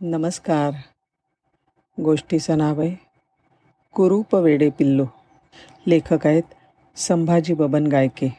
नमस्कार. 0.00 0.74
गोष्टीचं 2.02 2.58
नाव 2.58 2.80
आहे 2.80 2.96
कुरूप 3.94 4.34
वेडे 4.34 4.70
पिल्लू. 4.70 5.04
लेखक 5.86 6.26
आहेत 6.26 6.42
संभाजी 6.96 7.54
बबन 7.54 7.86
गायके. 7.86 8.36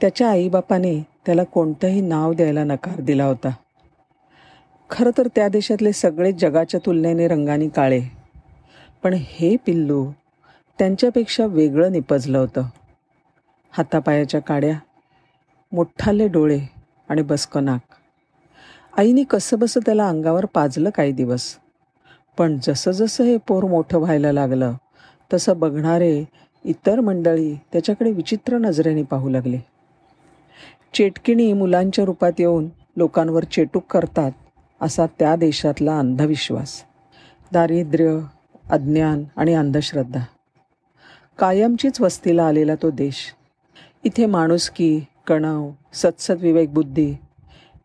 त्याच्या 0.00 0.30
आईबापाने 0.30 1.06
त्याला 1.26 1.44
कोणतंही 1.44 2.00
नाव 2.00 2.32
द्यायला 2.32 2.64
नकार 2.64 3.00
दिला 3.00 3.24
होता. 3.24 3.48
खरं 4.90 5.10
तर 5.18 5.26
त्या 5.26 5.48
देशातले 5.48 5.92
सगळे 5.92 6.32
जगाच्या 6.32 6.80
तुलनेने 6.86 7.28
रंगाने 7.28 7.68
काळे. 7.68 8.00
पण 9.02 9.14
हे 9.18 9.56
पिल्लू 9.56 10.12
त्यांच्यापेक्षा 10.78 11.46
वेगळं 11.46 11.92
निपजलं 11.92 12.38
होतं. 12.38 12.62
हातापायाच्या 13.70 14.42
काड्या 14.42 14.78
मोठाले 15.72 16.28
डोळे 16.28 16.60
आणि 17.08 17.22
बसकं 17.22 17.64
नाक. 17.64 17.97
आईने 18.98 19.22
कसंबसं 19.22 19.80
त्याला 19.86 20.08
अंगावर 20.08 20.44
पाजलं 20.44 20.90
काही 20.90 21.12
दिवस. 21.12 21.54
पण 22.38 22.58
जसं 22.62 22.90
जसं 22.90 23.24
हे 23.24 23.36
पोर 23.36 23.64
मोठं 23.64 23.98
व्हायला 23.98 24.32
लागलं 24.32 24.72
तसं 25.32 25.58
बघणारे 25.58 26.24
इतर 26.64 27.00
मंडळी 27.00 27.54
त्याच्याकडे 27.54 28.12
विचित्र 28.12 28.58
नजरेने 28.58 29.02
पाहू 29.02 29.28
लागले. 29.28 29.58
चेटकिणी 30.94 31.52
मुलांच्या 31.52 32.04
रूपात 32.04 32.32
येऊन 32.38 32.68
लोकांवर 32.96 33.44
चेटूक 33.44 33.84
करतात 33.90 34.32
असा 34.80 35.06
त्या 35.06 35.36
देशातला 35.36 35.98
अंधविश्वास. 35.98 36.82
दारिद्र्य 37.52 38.20
अज्ञान 38.70 39.24
आणि 39.36 39.54
अंधश्रद्धा. 39.54 40.24
कायमचीच 41.38 42.00
वस्तीला 42.00 42.44
आलेला 42.44 42.74
तो 42.74 42.90
देश. 42.90 43.34
इथे 44.04 44.26
माणुसकी 44.26 45.00
कणव 45.26 45.70
सत्सद 45.94 46.36
विवेक 46.40 46.74
बुद्धी 46.74 47.14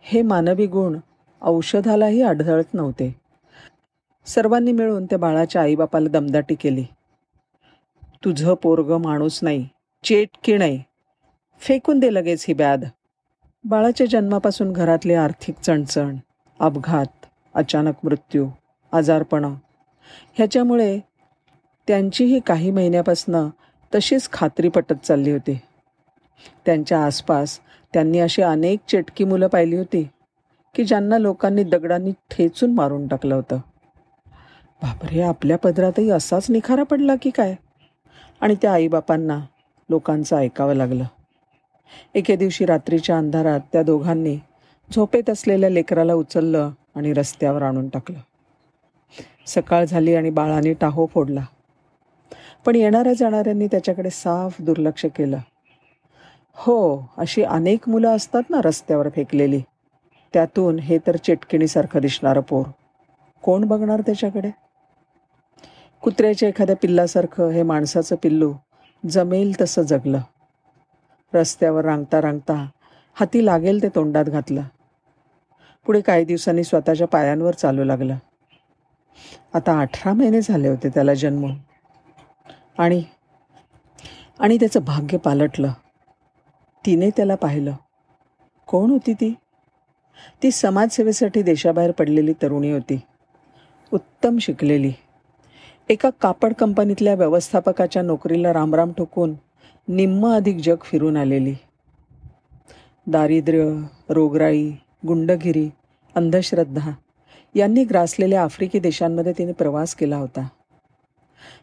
हे 0.05 0.21
मानवी 0.21 0.67
गुण 0.67 0.99
औषधालाही 1.41 2.21
आढळत 2.21 2.73
नव्हते. 2.73 3.15
सर्वांनी 4.25 4.71
मिळून 4.71 5.05
त्या 5.05 5.17
बाळाच्या 5.17 5.61
आईबापाला 5.61 6.09
दमदाटी 6.09 6.55
केली. 6.55 6.85
तुझं 8.25 8.53
पोरग 8.53 8.91
माणूस 8.97 9.39
नाही 9.41 9.67
चेट 10.03 10.29
की 10.43 10.57
नाही? 10.57 10.83
फेकून 11.59 11.99
दे 11.99 12.13
लगेच 12.13 12.45
ही 12.47 12.53
बॅद. 12.53 12.85
बाळाच्या 13.63 14.07
जन्मापासून 14.07 14.71
घरातले 14.71 15.13
आर्थिक 15.13 15.55
चणचण 15.55 16.15
अपघात 16.59 17.25
अचानक 17.53 17.93
मृत्यू 18.03 18.47
आजारपणं 18.91 19.55
ह्याच्यामुळे 20.33 20.99
त्यांचीही 21.87 22.39
काही 22.39 22.71
महिन्यापासनं 22.71 23.49
तशीच 23.95 24.29
खात्री 24.31 24.69
पटत 24.69 24.93
चालली 24.93 25.31
होती. 25.31 25.59
त्यांच्या 26.65 27.05
आसपास. 27.05 27.59
त्यांनी 27.93 28.19
अशी 28.19 28.41
अनेक 28.41 28.79
चेटकी 28.87 29.23
मुलं 29.23 29.47
पाहिली 29.47 29.75
होती 29.75 30.09
की 30.75 30.83
ज्यांना 30.83 31.17
लोकांनी 31.17 31.63
दगडांनी 31.63 32.11
ठेचून 32.11 32.73
मारून 32.73 33.07
टाकलं 33.07 33.35
होतं. 33.35 33.57
बापरे 34.83 35.21
आपल्या 35.21 35.57
पदरातही 35.57 36.09
असाच 36.09 36.51
निखारा 36.51 36.83
पडला 36.83 37.13
की 37.21 37.29
काय? 37.29 37.55
आणि 38.41 38.55
त्या 38.61 38.73
आईबापांना 38.73 39.39
लोकांचं 39.89 40.37
ऐकावं 40.37 40.73
लागलं. 40.73 41.03
एके 42.15 42.35
दिवशी 42.35 42.65
रात्रीच्या 42.65 43.17
अंधारात 43.17 43.59
त्या 43.73 43.83
दोघांनी 43.83 44.37
झोपेत 44.95 45.29
असलेल्या 45.29 45.69
लेकराला 45.69 46.13
उचललं 46.13 46.71
आणि 46.95 47.13
रस्त्यावर 47.13 47.61
आणून 47.61 47.89
टाकलं. 47.89 48.19
सकाळ 49.47 49.85
झाली 49.85 50.15
आणि 50.15 50.29
बाळाने 50.29 50.73
टाहो 50.73 51.05
फोडला. 51.05 51.45
पण 52.65 52.75
येणाऱ्या 52.75 53.13
जाणाऱ्यांनी 53.13 53.67
त्याच्याकडे 53.67 54.09
साफ 54.09 54.61
दुर्लक्ष 54.61 55.05
केलं. 55.05 55.37
हो 56.55 57.09
अशी 57.17 57.43
अनेक 57.43 57.89
मुलं 57.89 58.15
असतात 58.15 58.41
ना 58.49 58.61
रस्त्यावर 58.63 59.09
फेकलेली. 59.09 59.61
त्यातून 60.33 60.79
हे 60.79 60.97
तर 61.07 61.15
चिटकिणीसारखं 61.15 61.99
दिसणारं 61.99 62.41
पोर. 62.41 62.65
कोण 63.41 63.65
बघणार 63.65 64.01
त्याच्याकडे? 64.01 64.51
कुत्र्याच्या 66.01 66.49
एखाद्या 66.49 66.75
पिल्लासारखं 66.75 67.49
हे 67.49 67.63
माणसाचं 67.63 68.15
पिल्लू 68.23 68.53
जमेल 69.09 69.61
तसं 69.61 69.81
जगलं. 69.81 70.19
रस्त्यावर 71.33 71.85
रांगता 71.85 72.21
रांगता 72.21 72.69
हाती 73.13 73.45
लागेल 73.45 73.83
ते 73.83 73.89
तोंडात 73.89 74.25
घातलं. 74.25 74.61
पुढे 75.85 76.01
काही 76.01 76.25
दिवसांनी 76.25 76.63
स्वतःच्या 76.63 77.07
पायांवर 77.07 77.53
चालू 77.53 77.83
लागलं. 77.83 78.15
आता 79.53 79.79
अठरा 79.79 80.13
महिने 80.13 80.41
झाले 80.41 80.67
होते 80.67 80.89
त्याला 80.89 81.13
जन्मून. 81.13 81.55
आणि 82.77 83.03
आणि 84.39 84.57
त्याचं 84.57 84.83
भाग्य 84.83 85.17
पालटलं. 85.17 85.71
तिने 86.85 87.09
त्याला 87.09 87.35
पाहिलं. 87.35 87.73
कोण 88.67 88.89
होती 88.89 89.13
ती? 89.13 89.33
ती 90.43 90.51
समाजसेवेसाठी 90.51 91.41
देशाबाहेर 91.41 91.91
पडलेली 91.91 92.33
तरुणी 92.33 92.71
होती. 92.71 92.99
उत्तम 93.93 94.37
शिकलेली. 94.37 94.91
एका 95.89 96.09
कापड 96.21 96.53
कंपनीतल्या 96.53 97.15
व्यवस्थापकाच्या 97.15 98.01
नोकरीला 98.01 98.53
रामराम 98.53 98.91
ठोकून 98.91 99.33
निम्म 99.87 100.27
अधिक 100.27 100.57
जग 100.57 100.75
फिरून 100.83 101.17
आलेली. 101.17 101.55
दारिद्र्य 103.07 103.81
रोगराई 104.09 104.71
गुंडगिरी 105.07 105.69
अंधश्रद्धा 106.15 106.91
यांनी 107.55 107.83
ग्रासलेल्या 107.83 108.43
आफ्रिकी 108.43 108.79
देशांमध्ये 108.79 109.33
तिने 109.37 109.51
प्रवास 109.51 109.95
केला 109.95 110.17
होता. 110.17 110.47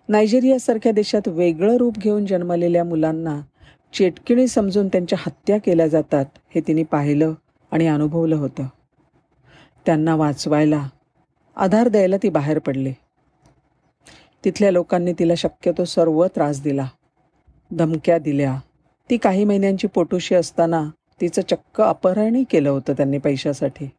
नायजेरियासारख्या 0.08 0.92
देशात 0.92 1.28
वेगळं 1.28 1.76
रूप 1.76 1.98
घेऊन 1.98 2.26
जन्मलेल्या 2.26 2.84
मुलांना 2.84 3.40
चेटकिणी 3.92 4.48
समजून 4.48 4.88
त्यांच्या 4.88 5.18
हत्या 5.26 5.58
केल्या 5.58 5.88
जातात 5.88 6.24
हे 6.54 6.60
तिने 6.60 6.82
पाहिलं 6.82 7.32
आणि 7.70 7.86
अनुभवलं 7.86 8.36
होतं. 8.36 8.66
त्यांना 9.86 10.16
वाचवायला 10.16 10.88
आधार 11.56 11.88
द्यायला 11.88 12.16
ती 12.16 12.28
बाहेर 12.28 12.58
पडली. 12.58 12.92
तिथल्या 14.44 14.70
लोकांनी 14.70 15.12
तिला 15.12 15.34
शक्यतो 15.34 15.84
सर्व 15.84 16.26
त्रास 16.26 16.62
दिला. 16.62 16.88
धमक्या 17.72 18.18
दिल्या. 18.18 18.60
ती 19.10 19.16
काही 19.16 19.44
महिन्यांची 19.44 19.86
पोटुशी 19.86 20.34
असताना 20.34 20.90
तिचं 21.20 21.42
चक्क 21.42 21.80
अपहरणही 21.80 22.44
केलं 22.44 22.70
होतं 22.70 22.92
त्यांनी 22.92 23.18
पैशासाठी. 23.18 23.90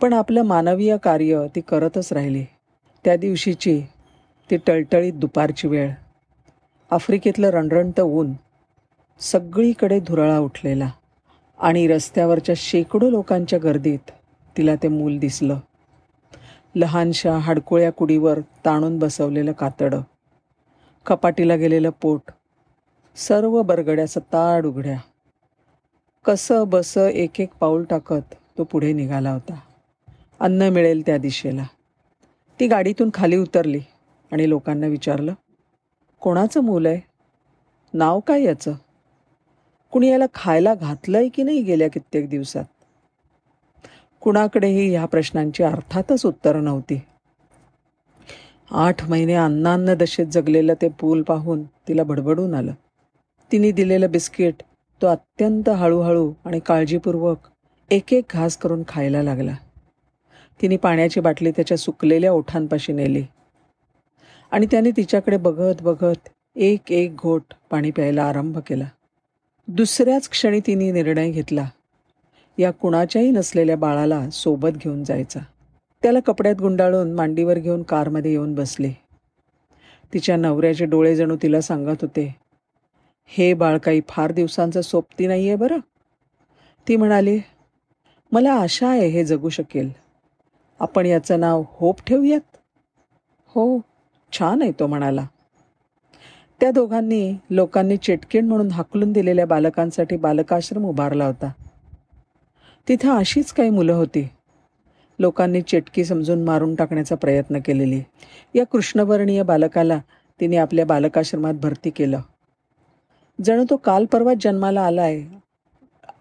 पण 0.00 0.12
आपलं 0.12 0.42
मानवीय 0.42 0.96
कार्य 1.02 1.46
ती 1.56 1.60
करतच 1.60 2.12
राहिली. 2.12 2.44
त्या 3.04 3.16
दिवशीची 3.16 3.82
ती 4.50 4.56
टळटळीत 4.56 5.12
दुपारची 5.12 5.68
वेळ. 5.68 5.90
आफ्रिकेतलं 6.90 7.50
रणरणतं 7.50 8.02
ऊन 8.02 8.32
सगळीकडे 9.22 10.00
धुरळा 10.00 10.38
उठलेला 10.38 10.90
आणि 11.58 11.86
रस्त्यावरच्या 11.88 12.54
शेकडो 12.58 13.10
लोकांच्या 13.10 13.58
गर्दीत 13.58 14.10
तिला 14.56 14.74
ते 14.74 14.88
मूल 14.88 15.18
दिसलं. 15.18 15.58
लहानशा 16.74 17.36
हाडकोळ्या 17.38 17.92
कुडीवर 17.92 18.40
ताणून 18.64 18.98
बसवलेलं 18.98 19.52
कातडं 19.52 20.00
कपाटीला 21.06 21.56
गेलेलं 21.56 21.90
पोट 21.90 22.30
सर्व 23.16 23.62
बरगड्या 23.62 24.06
सताड 24.06 24.66
उघड्या. 24.66 24.98
कसं 26.24 26.68
बस 26.68 26.96
एक 26.98 27.40
एक 27.40 27.48
पाऊल 27.60 27.84
टाकत 27.84 28.34
तो 28.58 28.64
पुढे 28.64 28.92
निघाला 28.92 29.30
होता. 29.30 29.60
अन्न 30.40 30.62
मिळेल 30.62 31.02
त्या 31.06 31.18
दिशेला. 31.18 31.64
ती 32.60 32.66
गाडीतून 32.66 33.10
खाली 33.14 33.36
उतरली 33.36 33.80
आणि 34.32 34.48
लोकांना 34.48 34.86
विचारलं 34.86 35.34
कोणाचं 36.20 36.60
मूल 36.60 36.86
आहे? 36.86 37.00
नाव 37.94 38.20
काय 38.20 38.42
याचं? 38.42 38.74
कुणी 39.92 40.08
याला 40.08 40.24
खायला 40.34 40.74
घातलंय 40.74 41.28
की 41.28 41.42
नाही 41.42 41.62
गेल्या 41.62 41.90
कित्येक 41.90 42.28
दिवसात? 42.28 42.64
कुणाकडेही 44.20 44.90
ह्या 44.90 45.06
प्रश्नांची 45.06 45.62
अर्थातच 45.62 46.26
उत्तरं 46.26 46.64
नव्हती. 46.64 47.00
आठ 48.70 49.10
महिने 49.10 49.34
अन्नान्न 49.34 49.94
दशेत 49.94 50.26
जगलेलं 50.26 50.74
ते 50.82 50.88
पूल 50.88 51.22
पाहून 51.22 51.64
तिला 51.64 52.02
भडबडून 52.02 52.54
आलं. 52.54 52.72
तिने 53.52 53.70
दिलेलं 53.70 54.10
बिस्किट 54.10 54.54
तो 55.02 55.06
अत्यंत 55.06 55.68
हळूहळू 55.68 56.32
आणि 56.44 56.60
काळजीपूर्वक 56.60 57.38
एक 57.90 58.12
एक 58.12 58.24
घास 58.30 58.56
करून 58.56 58.82
खायला 58.88 59.22
लागला. 59.22 59.54
तिने 60.62 60.76
पाण्याची 60.76 61.20
बाटली 61.20 61.50
त्याच्या 61.50 61.76
सुकलेल्या 61.76 62.32
ओठांपाशी 62.32 62.92
नेली. 62.92 63.24
आणि 64.50 64.66
त्याने 64.70 64.90
तिच्याकडे 64.90 65.36
बघत 65.36 65.82
बघत 65.82 66.28
एक 66.56 66.92
एक 66.92 67.16
घोट 67.16 67.42
पाणी 67.70 67.90
प्यायला 67.90 68.24
आरंभ 68.24 68.58
केला. 68.58 68.84
दुसऱ्याच 69.68 70.28
क्षणी 70.28 70.60
तिने 70.60 70.90
निर्णय 70.92 71.30
घेतला. 71.30 71.68
या 72.58 72.70
कुणाच्याही 72.70 73.30
नसलेल्या 73.30 73.76
बाळाला 73.76 74.30
सोबत 74.30 74.68
घेऊन 74.68 75.04
जायचा. 75.04 75.40
त्याला 76.02 76.20
कपड्यात 76.20 76.54
गुंडाळून 76.54 77.12
मांडीवर 77.12 77.58
घेऊन 77.58 77.82
कारमध्ये 77.82 78.30
येऊन 78.30 78.54
बसले. 78.54 78.92
तिच्या 80.14 80.36
नवऱ्याचे 80.36 80.84
डोळे 80.84 81.16
जणू 81.16 81.36
तिला 81.42 81.60
सांगत 81.60 82.02
होते 82.02 82.36
हे 83.26 83.54
बाळ 83.54 83.78
काही 83.78 84.00
फार 84.08 84.32
दिवसांचं 84.32 84.80
सोबती 84.80 85.26
नाही 85.26 85.46
आहे 85.46 85.56
बरं. 85.56 85.78
ती 86.88 86.96
म्हणाली 86.96 87.40
मला 88.32 88.52
आशा 88.52 88.88
आहे 88.88 89.08
हे 89.08 89.24
जगू 89.24 89.48
शकेल. 89.48 89.90
आपण 90.80 91.06
याचं 91.06 91.40
नाव 91.40 91.64
होप 91.68 92.02
ठेवूयात. 92.06 92.56
हो 93.48 93.80
छान 94.32 94.62
आहे 94.62 94.72
तो 94.80 94.86
म्हणाला. 94.86 95.26
त्या 96.62 96.70
दोघांनी 96.70 97.36
लोकांनी 97.50 97.96
चिटकीण 97.96 98.48
म्हणून 98.48 98.70
हाकलून 98.70 99.12
दिलेल्या 99.12 99.46
बालकांसाठी 99.46 100.16
बालकाश्रम 100.16 100.84
उभारला 100.84 101.26
होता. 101.26 101.52
तिथं 102.88 103.10
अशीच 103.16 103.52
काही 103.52 103.70
मुलं 103.70 103.92
होती. 103.92 104.28
लोकांनी 105.18 105.62
चेटकी 105.62 106.04
समजून 106.04 106.44
मारून 106.44 106.74
टाकण्याचा 106.74 107.14
प्रयत्न 107.14 107.58
केलेली. 107.58 108.02
या 108.54 108.66
कृष्णवर्णीय 108.66 109.42
बालकाला 109.42 109.98
तिने 110.40 110.56
आपल्या 110.56 110.86
बालकाश्रमात 110.86 111.54
भरती 111.54 111.90
केलं. 111.90 112.20
जणू 113.44 113.64
तो 113.70 113.76
काल 113.76 114.04
परवाच 114.04 114.36
जन्माला 114.40 114.80
आला 114.80 115.02
आहे 115.02 115.38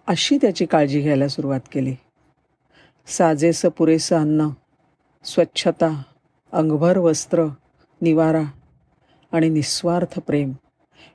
अशी 0.08 0.38
त्याची 0.38 0.66
काळजी 0.66 1.02
घ्यायला 1.02 1.28
सुरुवात 1.28 1.62
केली. 1.72 1.96
साजेसं 3.08 3.70
पुरेसं 3.70 4.20
अन्न 4.20 4.50
स्वच्छता 5.24 6.02
अंगभर 6.52 6.98
वस्त्र 6.98 7.46
निवारा 8.02 8.44
आणि 9.32 9.50
निस्वार्थ 9.50 10.20
प्रेम. 10.20 10.52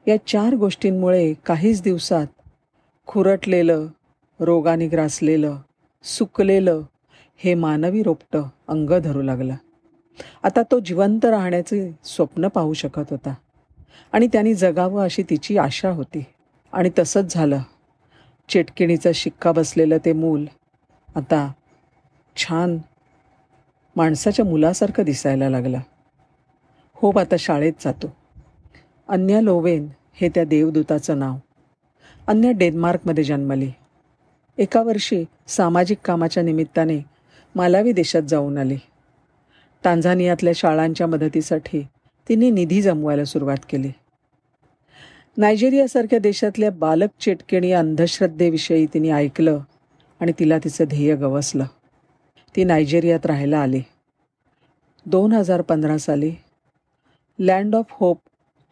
या 0.07 0.27
चार 0.27 0.55
गोष्टींमुळे 0.55 1.35
काहीच 1.47 1.83
दिवसात 1.83 2.27
खुरटलेलं 3.07 3.87
रोगाने 4.41 4.89
ग्रासलेलं 4.89 5.57
सुकलेलं 6.05 6.83
हे 7.37 7.55
मानवी 7.55 8.03
रोपटं 8.03 8.43
अंग 8.69 8.91
धरू 8.91 9.23
लागलं. 9.23 9.55
आता 10.43 10.63
तो 10.63 10.81
जिवंत 10.81 11.25
राहण्याचे 11.25 11.99
स्वप्न 12.05 12.49
पाहू 12.49 12.73
शकत 12.73 13.03
होता. 13.11 13.35
आणि 14.13 14.27
त्यांनी 14.27 14.55
जगावं 14.55 15.05
अशी 15.05 15.23
तिची 15.23 15.59
आशा 15.59 15.91
होती. 15.91 16.25
आणि 16.73 16.91
तसंच 16.99 17.35
झालं. 17.35 17.63
चेटकिणीचा 18.49 19.11
शिक्का 19.15 19.53
बसलेलं 19.53 19.97
ते 20.05 20.13
मूल 20.13 20.47
आता 21.17 21.53
छान 22.37 22.79
माणसाच्या 23.97 24.45
मुलासारखं 24.45 25.03
दिसायला 25.03 25.51
लागलं. 25.51 25.79
होप 26.99 27.19
आता 27.19 27.37
शाळेत 27.39 27.73
जातो. 27.81 28.17
अन्या 29.09 29.41
लोवेन 29.41 29.89
हे 30.15 30.29
त्या 30.29 30.45
देवदूताचं 30.45 31.19
नाव. 31.19 31.37
अन्य 32.27 32.53
डेन्मार्कमध्ये 32.53 33.25
जन्मली. 33.25 33.71
एका 34.59 34.83
वर्षी 34.83 35.25
सामाजिक 35.49 35.99
कामाच्या 36.05 36.43
निमित्ताने 36.43 36.99
मालावी 37.55 37.93
देशात 37.93 38.23
जाऊन 38.23 38.59
आली. 38.59 38.77
टांझानियातल्या 39.85 40.53
शाळांच्या 40.57 41.07
मदतीसाठी 41.07 41.87
तिने 42.29 42.51
निधी 42.51 42.83
जमवायला 42.83 43.25
सुरुवात 43.25 43.57
केली. 43.69 43.91
नायजेरियासारख्या 45.37 46.19
देशातल्या 46.19 46.71
बालक 46.71 47.09
चेटकेणी 47.21 47.73
अंधश्रद्धेविषयी 47.73 48.87
तिने 48.87 49.11
ऐकलं 49.11 49.61
आणि 50.21 50.33
तिला 50.39 50.59
तिचं 50.59 50.85
ध्येय 50.85 51.17
गवसलं. 51.17 51.65
ती 52.57 52.65
नायजेरियात 52.65 53.27
राहायला 53.27 53.59
आली. 53.59 53.83
दोन 55.07 55.33
हजार 55.33 55.63
पंधरा 55.63 55.99
साली 55.99 56.35
land 57.39 57.75
of 57.75 57.85
hope 57.91 58.19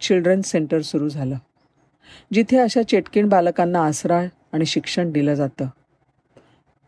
children 0.00 0.40
centre 0.40 0.80
सुरू 0.80 1.08
झालं 1.08 1.36
जिथे 2.32 2.58
अशा 2.58 2.82
चेटकीण 2.82 3.28
बालकांना 3.28 3.84
आसरा 3.84 4.22
आणि 4.52 4.66
शिक्षण 4.66 5.12
दिलं 5.12 5.34
जातं. 5.34 5.66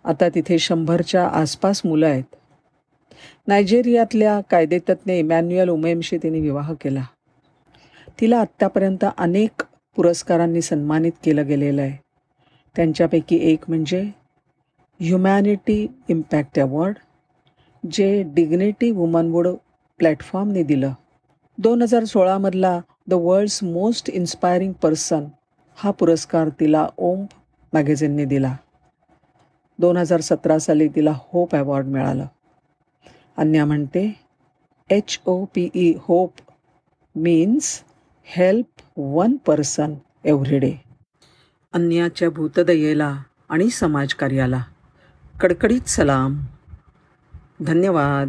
आता 0.05 0.29
तिथे 0.29 0.59
शंभरच्या 0.59 1.29
आसपास 1.29 1.83
मुलं 1.85 2.07
आहेत. 2.07 2.25
नायजेरियातल्या 3.47 4.41
कायदेतज्ञ 4.41 5.13
इमॅन्युअल 5.13 5.69
उमेमशी 5.69 6.19
तिने 6.19 6.41
विवाह 6.41 6.73
केला. 6.73 7.05
तिला 8.21 8.41
आत्तापर्यंत 8.41 9.05
अनेक 9.19 9.63
पुरस्कारांनी 9.97 10.63
सन्मानित 10.63 11.13
केलं 11.25 11.47
गेलेलं 11.47 11.83
आहे. 11.83 11.99
त्यांच्यापैकी 12.77 13.39
एक 13.53 13.65
म्हणजे 13.69 14.11
ह्युमॅनिटी 15.01 15.87
इम्पॅक्ट 16.09 16.61
अवॉर्ड 16.61 16.97
जे 17.91 18.23
डिग्निटी 18.27 18.91
वुमनवूड 18.91 19.49
प्लॅटफॉर्मने 19.99 20.63
दिलं. 20.63 20.93
दोन 21.59 21.83
हजार 21.83 22.05
सोळामधला 22.05 22.81
the 23.09 23.13
world's 23.13 23.63
most 23.65 24.11
inspiring 24.11 24.73
person 24.73 25.25
हा 25.77 25.91
पुरस्कार 25.91 26.49
तिला 26.49 26.89
ओम 26.97 27.25
मॅगझिनने 27.73 28.25
दिला. 28.25 28.57
दोन 29.79 29.97
हजार 29.97 30.21
सतरा 30.21 30.59
साली 30.59 30.89
तिला 30.89 31.13
होप 31.17 31.55
अवॉर्ड 31.55 31.87
मिळालं. 31.87 32.27
अन्या 33.37 33.65
म्हणते 33.65 34.21
H 34.91 35.19
O 35.27 35.45
P 35.45 35.69
E 35.75 35.93
hope 35.99 36.33
means 37.15 37.83
help 38.25 38.83
one 38.97 39.37
person 39.37 39.95
every 40.25 40.59
day 40.59 40.75
अन्याच्या 41.73 42.31
भूतदयेला 42.31 43.23
आणि 43.49 43.71
समाजकार्याला 43.71 44.63
कडकडीत 45.41 45.89
सलाम. 45.89 46.45
धन्यवाद. 47.61 48.29